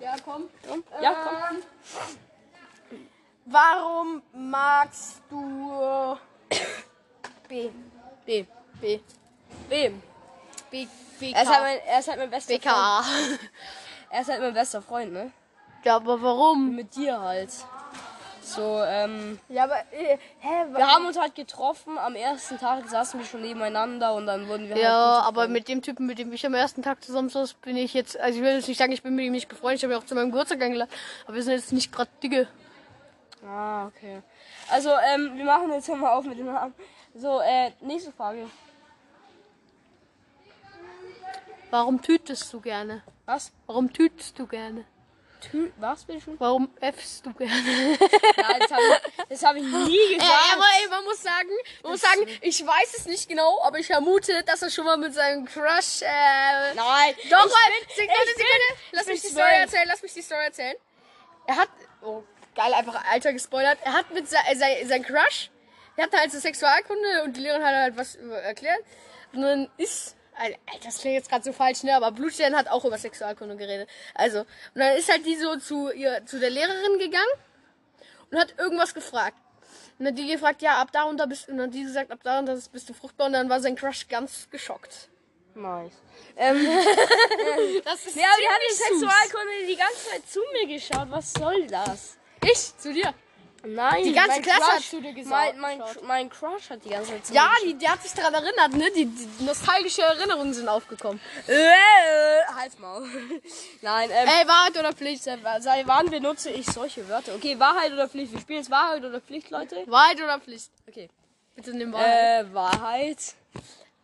[0.00, 0.48] Ja, komm.
[1.00, 1.14] Ja,
[1.48, 1.62] komm.
[3.46, 6.16] Warum magst du
[7.48, 7.70] B?
[8.24, 8.46] B.
[8.80, 9.00] B.
[9.68, 9.90] B.
[9.90, 9.92] B.
[11.20, 11.32] B.
[11.32, 12.62] Er ist halt mein, er ist halt mein bester Freund.
[12.64, 13.04] BK.
[14.10, 15.32] Er ist halt mein bester Freund, ne?
[15.82, 16.74] Ja, aber warum?
[16.76, 17.50] Mit dir halt.
[18.40, 19.40] So, ähm.
[19.48, 21.98] Ja, aber, äh, hä, Wir haben uns halt getroffen.
[21.98, 25.26] Am ersten Tag saßen wir schon nebeneinander und dann wurden wir Ja, halt.
[25.26, 28.18] aber mit dem Typen, mit dem ich am ersten Tag zusammen saß, bin ich jetzt,
[28.20, 29.98] also ich will jetzt nicht sagen, ich bin mit ihm nicht befreundet, ich habe ihn
[30.00, 30.90] auch zu meinem Geburtstag eingeladen,
[31.24, 32.46] aber wir sind jetzt nicht gerade dicke.
[33.46, 34.22] Ah, okay.
[34.70, 36.74] Also, ähm, wir machen jetzt mal auf mit den Namen.
[37.14, 38.46] So, äh, nächste Frage.
[41.74, 43.02] Warum tütest du gerne?
[43.26, 43.50] Was?
[43.66, 44.84] Warum tütest du gerne?
[45.40, 46.36] Tü was, bitte?
[46.38, 47.52] Warum äffst du gerne?
[48.36, 48.82] Nein, das habe
[49.28, 50.30] ich, hab ich nie gesagt.
[50.30, 51.48] Äh, aber ey, man muss sagen,
[51.82, 54.96] man muss sagen, ich weiß es nicht genau, aber ich vermute, dass er schon mal
[54.98, 57.14] mit seinem Crush, äh, Nein.
[57.28, 59.60] Doch, ich bin- Sekunde, ich bin- Sekunde, lass ich mich bin die Story zwölf.
[59.62, 60.76] erzählen, lass mich die Story erzählen.
[61.48, 61.68] Er hat,
[62.02, 62.22] oh,
[62.54, 63.78] geil, einfach Alter gespoilert.
[63.82, 65.50] Er hat mit sein, sein, sein Crush,
[65.96, 68.78] der hatte halt so Sexualkunde und die Lehrerin hat halt was erklärt.
[69.32, 70.14] Und dann ist,
[70.82, 73.88] das klingt jetzt gerade so falsch, ne, aber Blutstern hat auch über Sexualkunde geredet.
[74.14, 77.32] Also, und dann ist halt die so zu ihr, zu der Lehrerin gegangen
[78.30, 79.36] und hat irgendwas gefragt.
[79.98, 82.10] Und dann hat die gefragt, ja, ab da und da bist, und dann die gesagt,
[82.10, 85.08] ab da und da bist du fruchtbar, und dann war sein Crush ganz geschockt.
[85.54, 85.92] Nice.
[86.36, 86.56] Ähm,
[87.84, 88.74] Das ist ja, aber die hat die.
[88.74, 91.06] Sexualkunde die ganze Zeit zu mir geschaut.
[91.10, 92.18] Was soll das?
[92.42, 93.14] Ich, zu dir.
[93.66, 96.84] Nein, Die ganze mein Klasse Crush, hat zu dir gesagt- Mein, mein, mein Crush hat
[96.84, 98.90] die ganze Zeit zu Ja, die, die hat sich daran erinnert, ne?
[98.94, 101.18] Die, die nostalgische Erinnerungen sind aufgekommen.
[101.46, 101.54] Äh,
[102.54, 103.08] halt's Maul.
[103.82, 105.22] Nein, ähm, Ey, Wahrheit oder Pflicht?
[105.24, 107.34] seit, seit wann benutze ich solche Wörter?
[107.34, 108.32] Okay, Wahrheit oder Pflicht?
[108.32, 109.82] Wir spielen jetzt Wahrheit oder Pflicht, Leute?
[109.86, 110.70] Wahrheit oder Pflicht?
[110.86, 111.08] Okay.
[111.56, 112.44] Bitte nimm Wahrheit.
[112.46, 113.18] Äh, Wahrheit.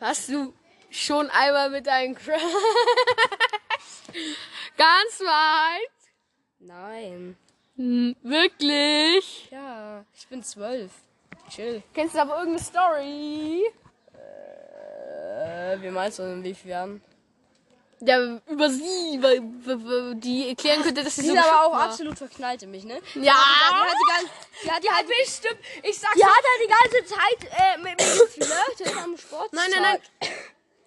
[0.00, 0.54] Hast du
[0.90, 2.40] schon einmal mit deinem Crush...
[4.76, 5.90] Ganz Wahrheit?
[6.60, 7.36] Nein.
[7.80, 9.48] Hm, wirklich?
[9.50, 10.90] Ja, ich bin zwölf.
[11.48, 11.82] Chill.
[11.94, 13.64] Kennst du aber irgendeine Story?
[14.12, 17.00] Äh, wie meinst du, inwiefern?
[18.02, 21.66] Ja, über sie, weil, weil- weil die erklären könnte, dass sie Die so ist aber
[21.68, 21.82] auch war.
[21.88, 23.00] absolut verknallt in mich, ne?
[23.14, 24.30] Ja, Die hat die ganze,
[24.64, 25.58] die hat die halt, bestimmt.
[25.82, 29.52] Ich sag's die hat halt die ganze Zeit äh, mit mir geflirtet am Sport.
[29.54, 30.30] Nein, nein, nein.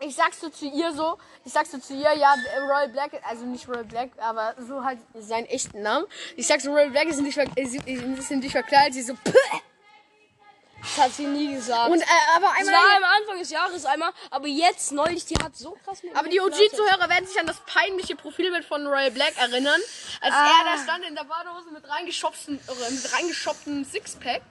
[0.06, 3.46] Ich sag's so zu ihr so, ich sag's so zu ihr, ja, Royal Black, also
[3.46, 6.06] nicht Royal Black, aber so halt seinen echten Namen.
[6.36, 9.60] Ich sag so, Royal Black ist nicht, sie- ist nicht verkleidet, sie so, Pah!
[10.84, 11.90] Das hat sie nie gesagt.
[11.90, 15.36] Und, äh, aber das einmal, war am Anfang des Jahres einmal, aber jetzt neulich, die
[15.42, 16.42] hat so krass mit aber die.
[16.42, 19.80] OG-Zuhörer werden sich an das peinliche Profilbild von Royal Black erinnern,
[20.22, 20.46] als Ah.
[20.60, 24.42] er da stand in der Badehose mit reingeschopften, äh, mit reingeschoppten Sixpack.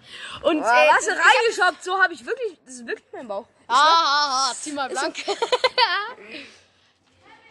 [0.42, 3.46] Und, Ah, äh, was reingeschoppt, so habe ich wirklich, das ist wirklich mein Bauch.
[3.68, 5.14] Ah, ah, ah, zieh mal blank.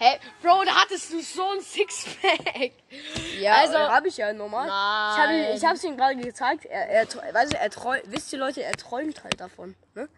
[0.03, 0.19] Hä?
[0.41, 2.71] Bro, da hattest du so ein Sixpack.
[3.39, 4.65] Ja, Also- habe ich ja normal.
[4.65, 4.73] Ich
[5.21, 5.55] habe Nein.
[5.55, 6.65] ich hab's ihm gerade gezeigt.
[6.65, 9.75] Er, er, weißt du, er träumt, wisst ihr Leute, er träumt halt davon.
[9.93, 10.09] Ne?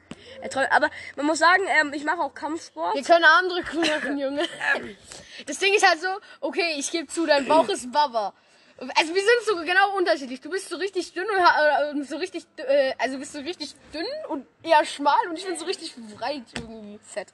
[0.41, 2.95] Er träumt, aber man muss sagen, ähm, ich mache auch Kampfsport.
[2.95, 4.47] Wir können andere machen, Junge.
[5.47, 6.07] Das Ding ist halt so,
[6.39, 8.33] okay, ich gebe zu, dein Bauch ist Baba.
[8.77, 10.39] Also wir sind so genau unterschiedlich.
[10.39, 14.05] Du bist so richtig dünn und, und so richtig, äh, also bist du richtig dünn
[14.29, 16.99] und eher schmal und ich bin so richtig breit irgendwie.
[17.03, 17.27] Fett.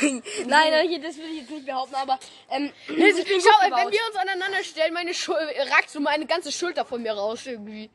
[0.00, 2.18] Nein, nein, hier, das will ich jetzt nicht behaupten, aber
[2.50, 3.92] ähm, Schau, ich bin wenn gebaut.
[3.92, 5.36] wir uns aneinander stellen, meine Schul
[5.70, 7.90] ragt so meine ganze Schulter von mir raus irgendwie.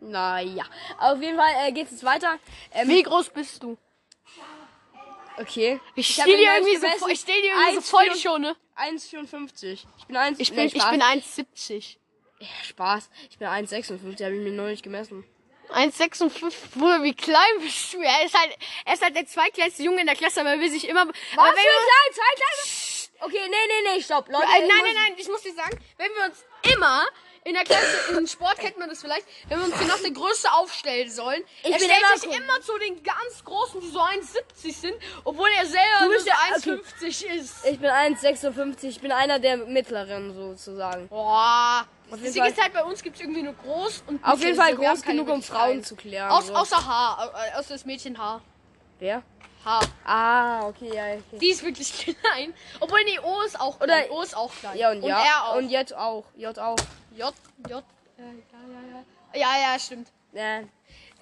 [0.00, 0.64] Naja,
[0.98, 2.38] auf jeden Fall äh, geht's jetzt weiter.
[2.72, 3.76] Ähm, Wie groß bist du?
[5.38, 5.80] okay.
[5.94, 8.18] Ich hab stehe dir irgendwie so, gemessen, voll- ich steh dir irgendwie so voll die
[8.20, 8.56] Schone.
[8.76, 9.84] 1,54.
[9.98, 10.90] Ich bin 1, Ich nee, bin, ich Spaß.
[10.90, 11.96] bin 1,70.
[12.38, 13.10] Ja, Spaß.
[13.30, 15.24] Ich bin 1,56, habe ich mir neulich gemessen.
[15.74, 16.52] 1,56.
[16.78, 18.00] Bruder, wie klein bist du?
[18.00, 20.70] Er ist halt, er ist halt der zweitkleinste Junge in der Klasse, aber er will
[20.70, 21.06] sich immer.
[21.06, 22.90] Was aber für wenn wir, klein, zwei kleine?
[23.22, 24.28] Okay, nee, nee, nee, stopp.
[24.28, 27.04] Leute, äh, nein, nein, nein, ich muss dir sagen, wenn wir uns immer
[27.44, 30.52] in der Klasse, in Sport kennt man das vielleicht, wenn wir uns noch der Größte
[30.52, 32.34] aufstellen sollen, Ich er bin stellt immer sich cool.
[32.36, 36.34] immer zu den ganz Großen, die so 1,70 sind, obwohl er selber nur so ja-
[36.54, 37.64] 1,50 ist.
[37.64, 38.84] Ich bin 1,56.
[38.88, 41.08] Ich bin einer der mittleren sozusagen.
[41.08, 41.86] Boah.
[42.10, 44.56] Das jeden Fall- ist halt bei uns gibt es irgendwie nur groß und Auf jeden
[44.56, 46.30] Fall groß genug, um Frauen zu klären.
[46.30, 46.54] Aus, so.
[46.54, 48.42] Außer Haar, äh, außer das Mädchenhaar.
[48.98, 49.22] Wer?
[49.64, 49.80] H.
[50.04, 51.38] Ah, okay, ja, okay.
[51.38, 51.92] Die ist wirklich
[52.22, 52.54] klein.
[52.80, 54.10] Obwohl, nee, O ist auch Oder- klein.
[54.10, 54.76] O ist auch klein.
[54.78, 55.18] Ja, und, ja.
[55.22, 55.56] R auch.
[55.56, 56.24] Und J auch.
[56.36, 56.76] J auch.
[57.14, 57.34] J,
[57.68, 57.84] J,
[58.18, 59.02] äh, ja, ja,
[59.34, 59.40] ja.
[59.60, 60.08] Ja, ja, stimmt.
[60.32, 60.60] Ja.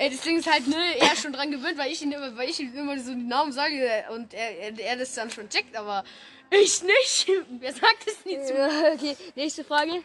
[0.00, 2.36] Ey, das Ding ist halt, ne, er ist schon dran gewöhnt, weil ich ihn immer,
[2.36, 5.48] weil ich ihm immer so den Namen sage und er, er, er das dann schon
[5.48, 6.04] checkt, aber
[6.50, 7.26] ich nicht.
[7.58, 8.52] Wer sagt es nie zu?
[8.94, 10.02] Okay, nächste Frage.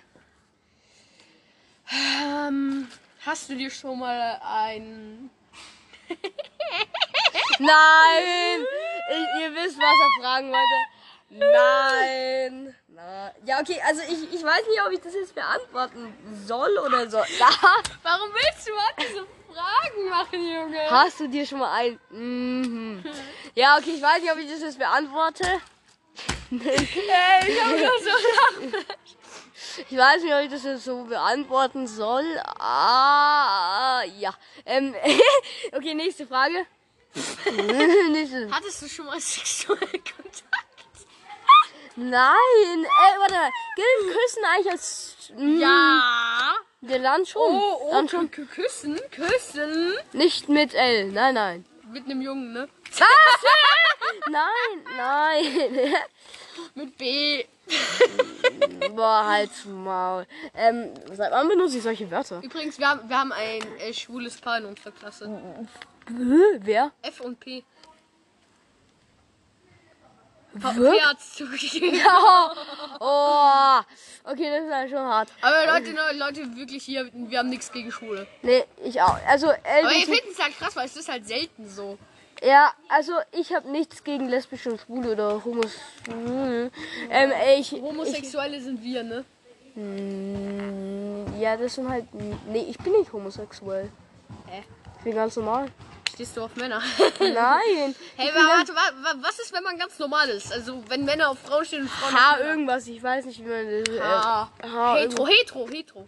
[1.94, 2.88] Ähm,
[3.26, 5.30] hast du dir schon mal ein.
[7.60, 8.66] Nein!
[9.10, 10.78] Ich, ihr wisst, was er fragen wollte.
[11.30, 12.76] Nein!
[12.88, 16.14] Na, ja, okay, also ich, ich weiß nicht, ob ich das jetzt beantworten
[16.46, 17.18] soll oder so.
[18.04, 20.92] Warum willst du überhaupt diese Fragen machen, Junge?
[20.92, 22.00] Hast du dir schon mal ein.
[22.10, 23.04] Mhm.
[23.56, 25.44] Ja, okay, ich weiß nicht, ob ich das jetzt beantworte.
[26.52, 28.78] Ey, ich hab nur so
[29.90, 32.26] Ich weiß nicht, ob ich das jetzt so beantworten soll.
[32.60, 34.34] Ah, ja.
[34.66, 34.96] Ähm,
[35.72, 36.66] okay, nächste Frage.
[38.12, 38.50] nächste.
[38.52, 40.44] Hattest du schon mal sexuellen Kontakt?
[41.96, 43.36] Nein, äh, warte,
[43.76, 45.16] gilt Küssen eigentlich als.
[45.38, 46.56] Mm, Ja.
[46.82, 47.42] Ja, dann schon.
[47.56, 48.30] Oh, oh, dann schon.
[48.32, 49.94] kü- küssen, küssen.
[50.12, 51.66] Nicht mit L, nein, nein.
[51.92, 52.68] Mit einem Jungen, ne?
[54.30, 55.96] Nein, nein.
[56.76, 57.46] Mit B.
[59.04, 60.26] Boah, halt's Maul.
[60.56, 62.42] Ähm, seit wann benutze ich solche Wörter?
[62.42, 65.30] Übrigens, wir haben, wir haben ein äh, schwules Paar in unserer Klasse.
[66.08, 66.90] Wer?
[67.02, 67.66] F und P.
[70.54, 71.06] P Wirklich?
[71.06, 72.00] hat's zugegeben.
[73.02, 73.80] Oh,
[74.24, 75.30] okay, das ist ja schon hart.
[75.42, 78.26] Aber Leute, Leute, wirklich hier, wir haben nichts gegen Schwule.
[78.42, 79.18] Nee, ich auch.
[79.28, 81.98] Also, Aber ihr findet es halt krass, weil es ist halt selten so.
[82.46, 85.72] Ja, also ich habe nichts gegen lesbische und schwule oder homos.
[86.08, 86.70] Hm.
[87.10, 89.24] Ähm, ich, ich, Homosexuelle sind wir, ne?
[89.76, 92.06] Mm, ja, das sind halt.
[92.48, 93.90] Nee, ich bin nicht homosexuell.
[94.48, 94.64] Hä?
[94.98, 95.68] Ich bin ganz normal.
[96.14, 96.80] Stehst du auf Männer?
[97.20, 97.96] Nein.
[98.16, 100.54] Hey, aber warte, warte, wa- was ist, wenn man ganz normal ist?
[100.54, 102.50] Also, wenn Männer auf Frauen stehen und Frauen H auf Männer?
[102.52, 103.96] irgendwas, ich weiß nicht, wie man das.
[103.96, 106.08] Äh, Ah, H hetero, hetero, hetero.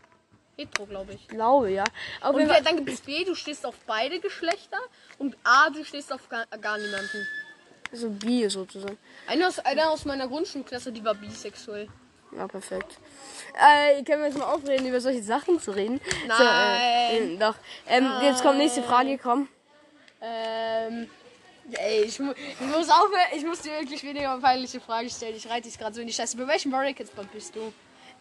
[0.58, 1.28] Hetero, glaube ich.
[1.28, 1.84] glaube, ja.
[2.22, 2.62] Auf Und Fall.
[2.64, 4.78] dann gibt es B, du stehst auf beide Geschlechter.
[5.18, 7.28] Und A, du stehst auf gar, gar niemanden.
[7.92, 8.98] So bi sozusagen.
[9.28, 11.88] Einer aus, einer aus meiner Grundschulklasse, die war bisexuell.
[12.36, 12.98] Ja, perfekt.
[13.54, 16.02] Äh, können wir jetzt mal aufreden, über solche Sachen zu reden?
[16.38, 17.40] So, äh, Nein.
[17.40, 17.56] doch.
[17.88, 19.48] Ähm, jetzt kommt nächste Frage, komm.
[20.22, 21.10] Ähm,
[21.72, 25.36] ey, ich, mu ich muss aufhören, ich muss dir wirklich weniger peinliche Fragen stellen.
[25.36, 26.36] Ich reite dich gerade so in die Scheiße.
[26.36, 27.72] Bei welchem Warrior Kids bist du?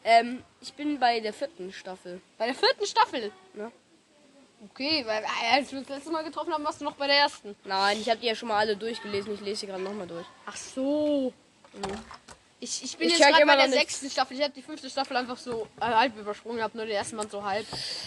[0.05, 2.21] Ähm, ich bin bei der vierten Staffel.
[2.39, 3.33] Bei der vierten Staffel.
[3.57, 3.71] Ja.
[4.71, 7.17] Okay, weil äh, als wir das letzte Mal getroffen haben, warst du noch bei der
[7.17, 7.55] ersten.
[7.65, 9.35] Nein, ich habe die ja schon mal alle durchgelesen.
[9.35, 10.27] Ich lese sie gerade nochmal durch.
[10.47, 11.33] Ach so.
[12.61, 14.37] Ich, ich bin Ich jetzt gerade bei der sechsten Staffel.
[14.39, 17.29] Ich habe die fünfte Staffel einfach so äh, halb übersprungen, habe nur den ersten Mal
[17.29, 17.67] so halb.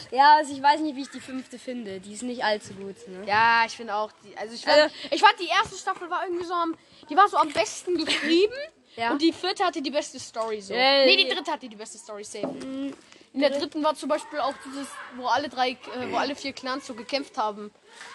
[0.09, 1.99] Ja, also ich weiß nicht, wie ich die fünfte finde.
[1.99, 3.23] Die ist nicht allzu gut, ne?
[3.27, 4.35] Ja, ich finde auch die.
[4.37, 6.75] Also ich fand, Also- ich fand die erste Staffel war irgendwie so am.
[7.07, 8.53] Die war so am besten geschrieben.
[8.97, 9.11] Ja.
[9.11, 10.73] Und die vierte hatte die beste Story so.
[10.73, 12.47] Ja, nee, die dritte hatte die beste Story safe.
[13.33, 15.77] In der dritten war zum Beispiel auch dieses, wo alle drei, äh,
[16.11, 17.71] wo alle vier Clans so gekämpft haben.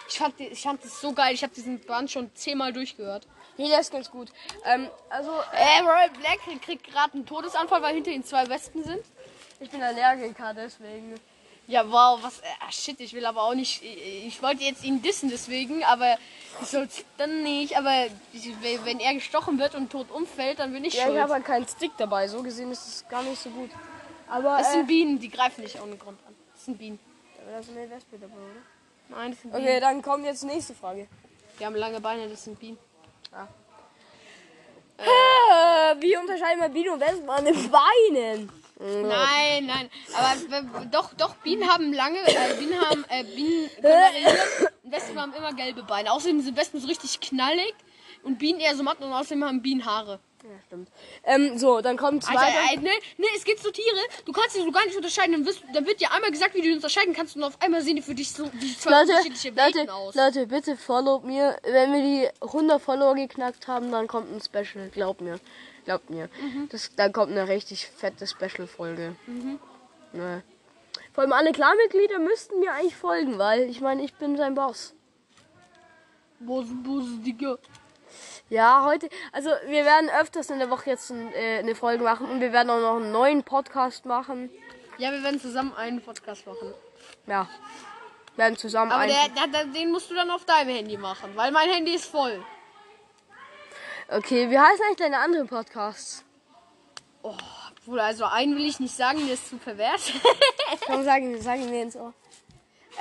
[0.09, 1.33] Ich fand, ich fand das so geil.
[1.33, 3.25] Ich habe diesen Band schon zehnmal durchgehört.
[3.57, 4.29] Nee, der ist ganz gut.
[4.65, 9.05] Ähm, also, Äh, Royal Black kriegt gerade einen Todesanfall, weil hinter ihm zwei Wespen sind.
[9.61, 11.15] ich bin Allergiker, deswegen.
[11.67, 12.39] Ja, wow, was.
[12.39, 13.81] Äh, ah, shit, ich will aber auch nicht.
[13.83, 16.17] Ich, ich wollte jetzt ihn dissen deswegen, aber
[16.61, 17.77] ich soll's dann nicht.
[17.77, 18.51] Aber ich,
[18.83, 21.15] wenn er gestochen wird und tot umfällt, dann bin ich Ja, schuld.
[21.15, 22.27] ich habe halt keinen Stick dabei.
[22.27, 23.69] So gesehen ist es gar nicht so gut.
[24.29, 26.35] Aber, das äh, sind Bienen, die greifen nicht ohne Grund an.
[26.53, 26.99] Das sind Bienen.
[27.49, 28.61] da ist eine Wespe dabei, oder?
[29.09, 29.63] Nein, das sind Bienen.
[29.63, 31.07] Okay, dann kommt jetzt die nächste Frage.
[31.59, 32.77] Die haben lange Beine, das sind Bienen.
[34.97, 38.62] Äh, wie unterscheiden wir Bienen und Wespen an den Beinen?
[38.79, 39.89] Nein, nein.
[40.15, 43.69] Aber doch, doch, Bienen haben lange, äh, Bienen haben, äh, Bienen.
[44.83, 46.11] Und Wespen haben immer gelbe Beine.
[46.11, 47.73] Außerdem sind Wespen so richtig knallig
[48.23, 50.19] und Bienen eher so matt und außerdem haben Bienen Haare.
[50.43, 50.89] Ja, stimmt.
[51.23, 52.57] Ähm, so, dann kommt Alter, zweiter.
[52.71, 55.31] ey, ne, ne, es gibt so Tiere, du kannst die so gar nicht unterscheiden.
[55.31, 57.81] Dann, wirst, dann wird dir einmal gesagt, wie du die unterscheiden kannst und auf einmal
[57.81, 60.15] sehen die für dich so wie zwei Leute, unterschiedliche Welten Leute, aus.
[60.15, 61.57] Leute, bitte follow mir.
[61.63, 64.89] Wenn wir die 100 Follower geknackt haben, dann kommt ein Special.
[64.89, 65.39] Glaubt mir.
[65.85, 66.29] Glaubt mir.
[66.41, 66.69] Mhm.
[66.69, 69.15] Das, dann kommt eine richtig fette Special-Folge.
[70.13, 70.43] Ne.
[71.13, 74.93] Vor allem alle Clan-Mitglieder müssten mir eigentlich folgen, weil ich meine, ich bin sein Boss.
[76.39, 77.57] Bose, Bose, Digga.
[78.49, 82.29] Ja, heute, also wir werden öfters in der Woche jetzt ein, äh, eine Folge machen
[82.29, 84.49] und wir werden auch noch einen neuen Podcast machen.
[84.97, 86.73] Ja, wir werden zusammen einen Podcast machen.
[87.25, 87.49] Ja.
[88.35, 91.31] Werden zusammen Aber ein- der, der, der, den musst du dann auf deinem Handy machen,
[91.35, 92.43] weil mein Handy ist voll.
[94.09, 96.23] Okay, wie heißen eigentlich deine anderen Podcasts?
[97.21, 100.11] Obwohl, also einen will ich nicht sagen, der ist zu pervers.
[100.85, 102.13] Komm, sagen, sagen wir ins Ohr.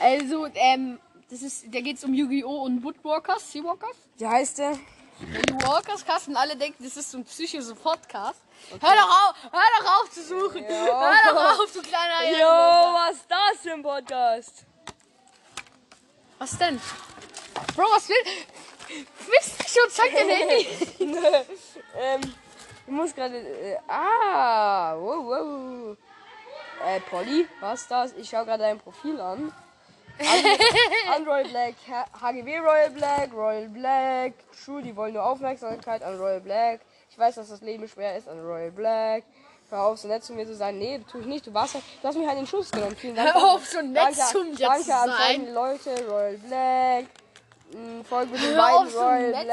[0.00, 2.62] also, ähm, das ist, der geht's um Yu-Gi-Oh!
[2.62, 3.96] und Woodwalkers, Seawalkers.
[4.18, 4.78] Wie heißt der?
[5.20, 8.40] Die Walkers Cast und alle denken, das ist so ein Psycho-Podcast.
[8.70, 10.64] Hör doch auf, hör doch auf zu suchen.
[10.64, 12.94] Hör doch auf, du kleiner Jo, Ehrenloser.
[12.94, 14.64] was ist das für ein Podcast?
[16.38, 16.80] Was denn?
[17.76, 18.16] Bro, was will?
[18.88, 19.90] Du schon?
[19.90, 20.66] Zeig dein Handy.
[21.98, 22.20] ähm,
[22.86, 23.36] ich muss gerade.
[23.38, 25.96] Äh, ah, wow, wow.
[26.86, 28.12] Äh, Polly, was ist das?
[28.14, 29.52] Ich schaue gerade dein Profil an.
[30.18, 31.74] An- Unroyal Black,
[32.20, 36.80] HGW Royal Black, Royal Black, True, die wollen nur Aufmerksamkeit an Royal Black.
[37.10, 39.24] Ich weiß, dass das Leben schwer ist an Royal Black.
[39.70, 40.78] Hör auf, so nett zu mir zu sein.
[40.78, 41.46] Nee, tu ich nicht.
[41.46, 42.94] Du warst ja, du hast mich halt in den Schuss genommen.
[42.94, 43.32] Vielen Dank.
[43.32, 45.16] Hör auf, so nett danke, zu mir danke zu an sein.
[45.18, 46.06] folgende Leute.
[46.08, 47.06] Royal Black.
[48.04, 49.46] Folge mit den beiden so Royal Black.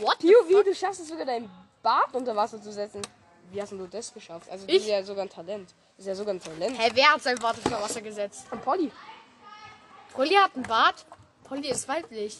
[0.00, 0.22] What?
[0.22, 1.50] wie du schaffst es sogar dein
[1.82, 3.02] Bart unter Wasser zu setzen.
[3.50, 4.48] Wie hast denn du das geschafft?
[4.50, 4.82] Also das Ich?
[4.82, 5.74] ist ja sogar ein Talent.
[5.96, 6.78] Das ist ja sogar ein Talent.
[6.78, 8.46] Hä, wer hat sein Bart unter Wasser gesetzt?
[8.50, 8.90] Und Polly.
[10.12, 11.06] Polly hat einen Bart.
[11.44, 12.38] Polly ist weiblich.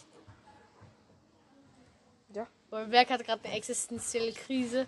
[2.34, 2.46] Ja.
[2.70, 4.86] Berg hat gerade eine existenzielle Krise.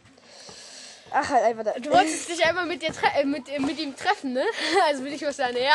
[1.10, 1.72] Ach, halt einfach da.
[1.72, 4.44] Du wolltest dich einmal mit, dir äh, mit, äh, mit ihm treffen, ne?
[4.86, 5.74] Also will ich was sagen, ja.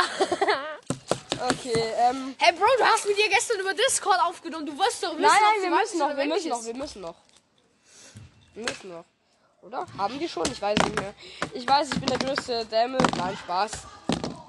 [1.41, 2.35] Okay, ähm.
[2.37, 4.65] Hey Bro, du hast mit ihr gestern über Discord aufgenommen.
[4.65, 7.15] Du wirst doch wissen, Nein, nein, wir müssen noch, wir müssen noch, wir müssen noch.
[8.53, 9.05] Wir müssen noch.
[9.61, 9.85] Oder?
[9.97, 10.49] Haben die schon?
[10.51, 11.13] Ich weiß nicht mehr.
[11.53, 12.97] Ich weiß, ich bin der größte Dämme.
[13.17, 13.71] Nein, Spaß.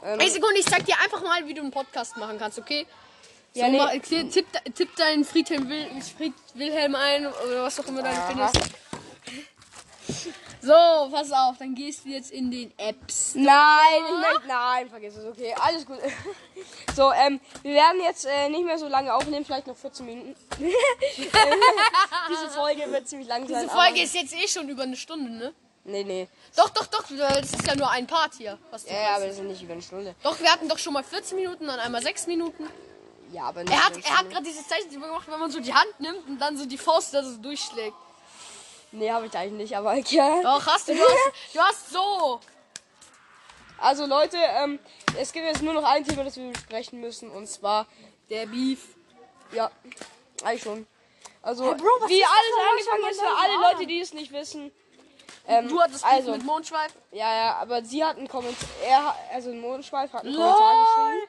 [0.05, 2.87] Ähm, Ey, Sekunde, ich zeig dir einfach mal, wie du einen Podcast machen kannst, okay?
[3.55, 3.79] So, Ja, nee.
[3.79, 8.29] mal, tipp, tipp, deinen Friedhelm Wil Fried Wilhelm ein oder was auch immer du Aha.
[8.29, 8.71] findest.
[10.67, 13.35] So, pass auf, dann gehst du jetzt in den Apps.
[13.37, 15.99] Nein, ich möchte, nein, vergiss es, okay, alles gut.
[16.97, 20.35] So, ähm, wir werden jetzt äh, nicht mehr so lange aufnehmen, vielleicht noch 14 Minuten.
[20.59, 23.59] Diese Folge wird ziemlich lang sein.
[23.63, 25.53] Diese Folge aber- ist jetzt eh schon über eine Stunde, ne?
[25.85, 26.27] Nee, nee.
[26.57, 28.59] Doch, doch, doch, das ist ja nur ein Part hier.
[28.71, 30.15] Was du Ja, ja, aber das sind nicht über eine Stunde.
[30.23, 32.67] Doch, wir hatten doch schon mal 14 Minuten, dann einmal 6 Minuten.
[33.33, 34.33] Ja, aber nicht Er hat, über eine er hat Stunde.
[34.35, 37.13] gerade dieses Zeichen gemacht, wenn man so die Hand nimmt und dann so die Faust
[37.15, 37.95] da so durchschlägt.
[38.93, 40.43] Nee, habe ich eigentlich nicht, aber ja.
[40.43, 42.41] Doch, hast du, du hast, du hast so.
[43.79, 44.79] Also Leute, ähm,
[45.19, 47.87] es gibt jetzt nur noch ein Thema, das wir besprechen müssen, und zwar
[48.31, 48.97] der Beef.
[49.53, 49.71] Ja,
[50.43, 50.87] eigentlich schon.
[51.43, 54.73] Also, Bro, was wie alles angefangen ist für alle Leute, die es nicht wissen.
[55.47, 56.93] Ähm, Du hattest Beef also, mit Mondschweif.
[57.13, 61.29] ja, ja, aber sie hat einen Kommentar, er, hat- also Mondschweif hat einen Kommentar geschrieben.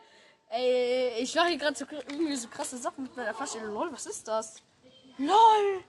[0.49, 3.59] Ey, ich mache hier gerade so, irgendwie so krasse Sachen mit meiner Flasche.
[3.59, 4.55] Lol, was ist das?
[5.17, 5.83] LOL!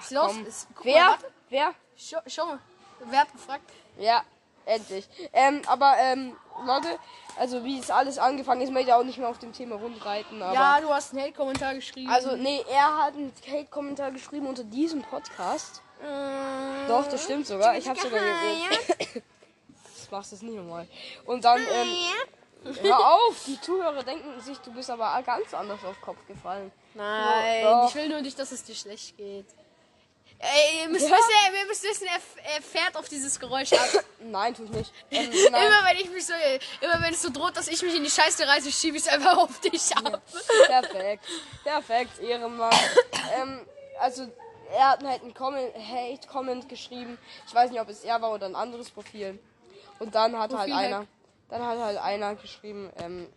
[0.00, 0.36] Ist los?
[0.46, 1.04] Ist, Wer?
[1.04, 1.18] Mal.
[1.48, 1.74] Wer?
[1.96, 2.58] Schau, schau mal.
[3.04, 3.70] Wer hat gefragt?
[3.98, 4.22] Ja,
[4.66, 5.08] endlich.
[5.32, 6.98] Ähm, aber, ähm, Leute,
[7.36, 10.42] also wie es alles angefangen ist, möchte ich auch nicht mehr auf dem Thema rumreiten,
[10.42, 10.52] aber...
[10.54, 12.10] Ja, du hast einen Hate-Kommentar geschrieben.
[12.10, 15.80] Also, nee, er hat einen Hate-Kommentar geschrieben unter diesem Podcast.
[16.02, 17.76] äh, Doch, das stimmt sogar.
[17.76, 19.22] Ich habe sogar gesehen.
[20.00, 20.88] Das machst du es nicht nochmal.
[21.26, 25.96] Und dann, ähm, hör auf, die Zuhörer denken sich, du bist aber ganz anders auf
[25.96, 26.72] den Kopf gefallen.
[26.94, 27.88] Nein, Doch.
[27.90, 29.44] ich will nur nicht, dass es dir schlecht geht.
[30.40, 34.04] Ey, ihr müsst wissen, ihr müsst wissen, er, er fährt auf dieses Geräusch ab.
[34.20, 34.92] Nein, tu ich nicht.
[35.10, 35.32] Ähm.
[35.32, 36.32] Immer wenn ich mich so,
[36.80, 39.08] immer wenn es so droht, dass ich mich in die Scheiße reiße, schiebe ich es
[39.08, 40.22] einfach auf dich ab.
[40.66, 41.24] Perfekt.
[41.64, 42.72] Perfekt, Ehrenmann.
[43.36, 43.66] ähm,
[43.98, 44.28] also,
[44.70, 47.18] er hat halt einen Comment, Hate-Comment geschrieben.
[47.46, 49.38] Ich weiß nicht, ob es er war oder ein anderes Profil.
[49.98, 50.84] Und dann hat halt Profil-Hack.
[50.84, 51.06] einer,
[51.48, 53.28] dann hat halt einer geschrieben, ähm,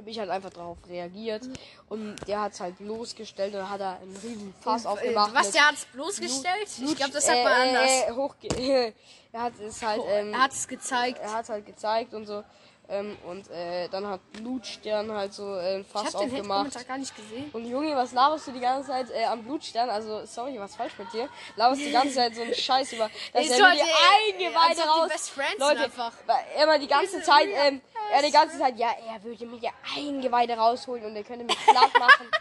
[0.00, 1.42] habe ich halt einfach darauf reagiert.
[1.90, 5.34] Und der hat es halt bloßgestellt und hat da einen riesen Fass aufgemacht.
[5.34, 6.66] Was, der hat es bloßgestellt?
[6.66, 7.90] Ich Blut- glaube, das sagt man äh, anders.
[7.90, 8.48] Äh, hochge
[9.32, 11.18] er hat es halt, ähm, er hat es gezeigt.
[11.22, 12.42] er hat halt gezeigt und so.
[12.90, 16.58] Ähm, und äh, dann hat Blutstern halt so äh, ein Ich Fass habe den aufgemacht.
[16.66, 17.48] Hate-Kommentar gar nicht gesehen.
[17.52, 19.88] Und Junge, was laberst du die ganze Zeit äh, am Blutstern?
[19.88, 21.28] Also, sorry, was falsch mit dir?
[21.54, 24.84] Laberst die ganze Zeit so einen Scheiß über, er mir sollte, die Eingeweide als ob
[24.84, 25.08] die raus...
[25.08, 26.12] Best Friends sind Leute, einfach.
[26.60, 27.80] immer die ganze Zeit, ähm,
[28.12, 31.56] er die ganze Zeit, ja, er würde mir die Eingeweide rausholen und er könnte mich
[31.66, 32.26] platt machen.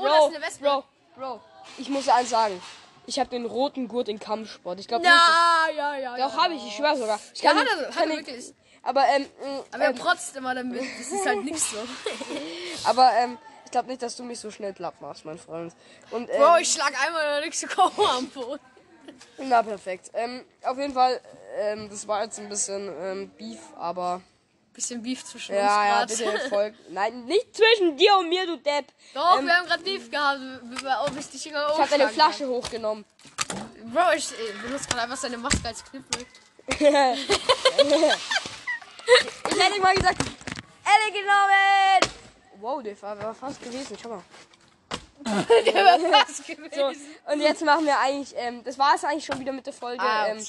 [0.00, 0.62] Oh, das ist eine Wespe.
[0.64, 0.84] Bro,
[1.16, 1.40] Bro,
[1.76, 2.62] ich muss dir eins sagen.
[3.06, 4.78] Ich habe den roten Gurt in Kampfsport.
[4.78, 6.10] Ich glaube Ja, ja, ja.
[6.16, 6.42] Doch, ja.
[6.44, 7.18] habe ich, ich schwör sogar.
[7.34, 8.54] Ich Ja, kann hat nicht- er, hat er wirklich.
[8.82, 10.80] Aber, ähm, mh, Aber er ähm, protzt immer damit.
[10.98, 11.76] Das ist halt nicht so.
[12.84, 15.74] aber, ähm, ich glaube nicht, dass du mich so schnell platt machst, mein Freund.
[16.10, 18.60] Und, ähm, Bro, ich schlag einmal der nächste Kau am Boden.
[19.38, 20.10] Na, perfekt.
[20.14, 21.20] Ähm, auf jeden Fall,
[21.58, 24.20] ähm, das war jetzt ein bisschen ähm, Beef, aber.
[24.72, 26.76] Bisschen Beef zwischen Ja, ja, uns bitte folgt.
[26.90, 28.86] Nein, nicht zwischen dir und mir, du Depp.
[29.12, 30.40] Doch, Ähm, wir haben gerade Beef gehabt.
[31.06, 33.04] Ob ich dich Ich hab deine Flasche hochgenommen.
[33.48, 33.92] Kann.
[33.92, 34.28] Bro, ich
[34.62, 36.24] benutze gerade einfach seine Maske als Knippel.
[39.50, 40.18] Ich hätte mal gesagt,
[40.84, 42.18] Elle genommen!
[42.60, 43.96] Wow, der war, fast gewesen.
[44.00, 44.22] Schau mal.
[45.64, 46.70] Der war fast gewesen.
[46.72, 49.72] So, und jetzt machen wir eigentlich, ähm, das war es eigentlich schon wieder mit der
[49.72, 50.02] Folge.
[50.02, 50.44] Ah, ähm,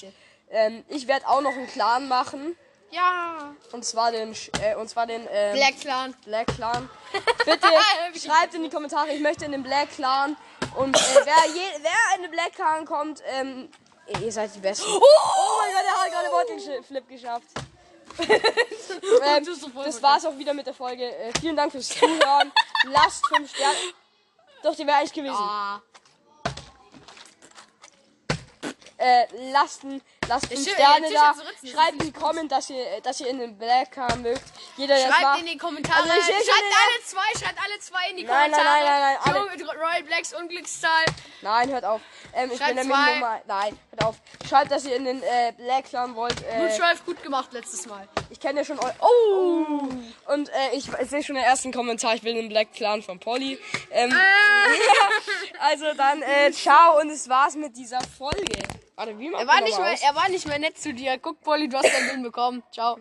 [0.49, 2.55] ähm, ich werde auch noch einen Clan machen.
[2.91, 3.53] Ja.
[3.71, 6.15] Und zwar den, äh, und zwar den ähm, Black Clan.
[6.23, 6.89] Black Clan.
[7.45, 7.67] Bitte
[8.19, 10.37] schreibt in die Kommentare, ich möchte in den Black Clan.
[10.75, 13.69] Und äh, wer, je, wer in den Black Clan kommt, ähm,
[14.21, 14.87] ihr seid die Besten.
[14.89, 15.01] Oh,
[15.61, 17.47] mein Gott, er hat gerade Bottle Flip geschafft.
[19.23, 19.45] ähm,
[19.83, 21.03] das war's auch wieder mit der Folge.
[21.03, 22.51] Äh, vielen Dank fürs Zuhören.
[22.85, 23.77] Lasst 5 Sterne.
[24.63, 25.35] Doch, die wäre eigentlich gewesen.
[25.35, 25.81] Ah.
[28.97, 31.33] Äh, lasst, ein- lasst 5 schwör, Sterne da.
[31.69, 34.41] Schreibt in die Comment, dass ihr, dass ihr in den Black Clan mögt.
[34.77, 35.39] Jeder, der Schreibt macht.
[35.41, 36.03] in die Kommentare.
[36.03, 38.85] Also schreibt alle zwei, schreibt alle zwei in die Nein, nein, Kommentare.
[38.85, 41.05] nein, nein, nein, Junge, Royal Blacks Unglückszahl.
[41.41, 42.01] Nein, hört auf.
[42.33, 42.85] Ähm, ich bin nämlich.
[42.87, 43.41] Nummer.
[43.47, 44.15] Nein, hört auf.
[44.47, 46.35] Schreibt, dass ihr in den äh, Black Clan wollt.
[46.37, 48.07] Gut, Äh, 12 gut gemacht letztes Mal.
[48.29, 49.89] ich kenne ja schon eu Oh!
[50.31, 52.13] Und äh, ich, ich sehe schon den ersten Kommentar.
[52.15, 53.59] Ich will den Black Clan von Polly.
[53.91, 54.13] Ähm,
[55.59, 58.61] also dann, äh, ciao und es war's mit dieser Folge.
[58.99, 61.17] Warte, wie macht Er war, man nicht mehr, er war nicht mehr nett zu dir.
[61.19, 62.63] Guck, Polly, du hast dein Bild bekommen.
[62.69, 62.97] Ciao.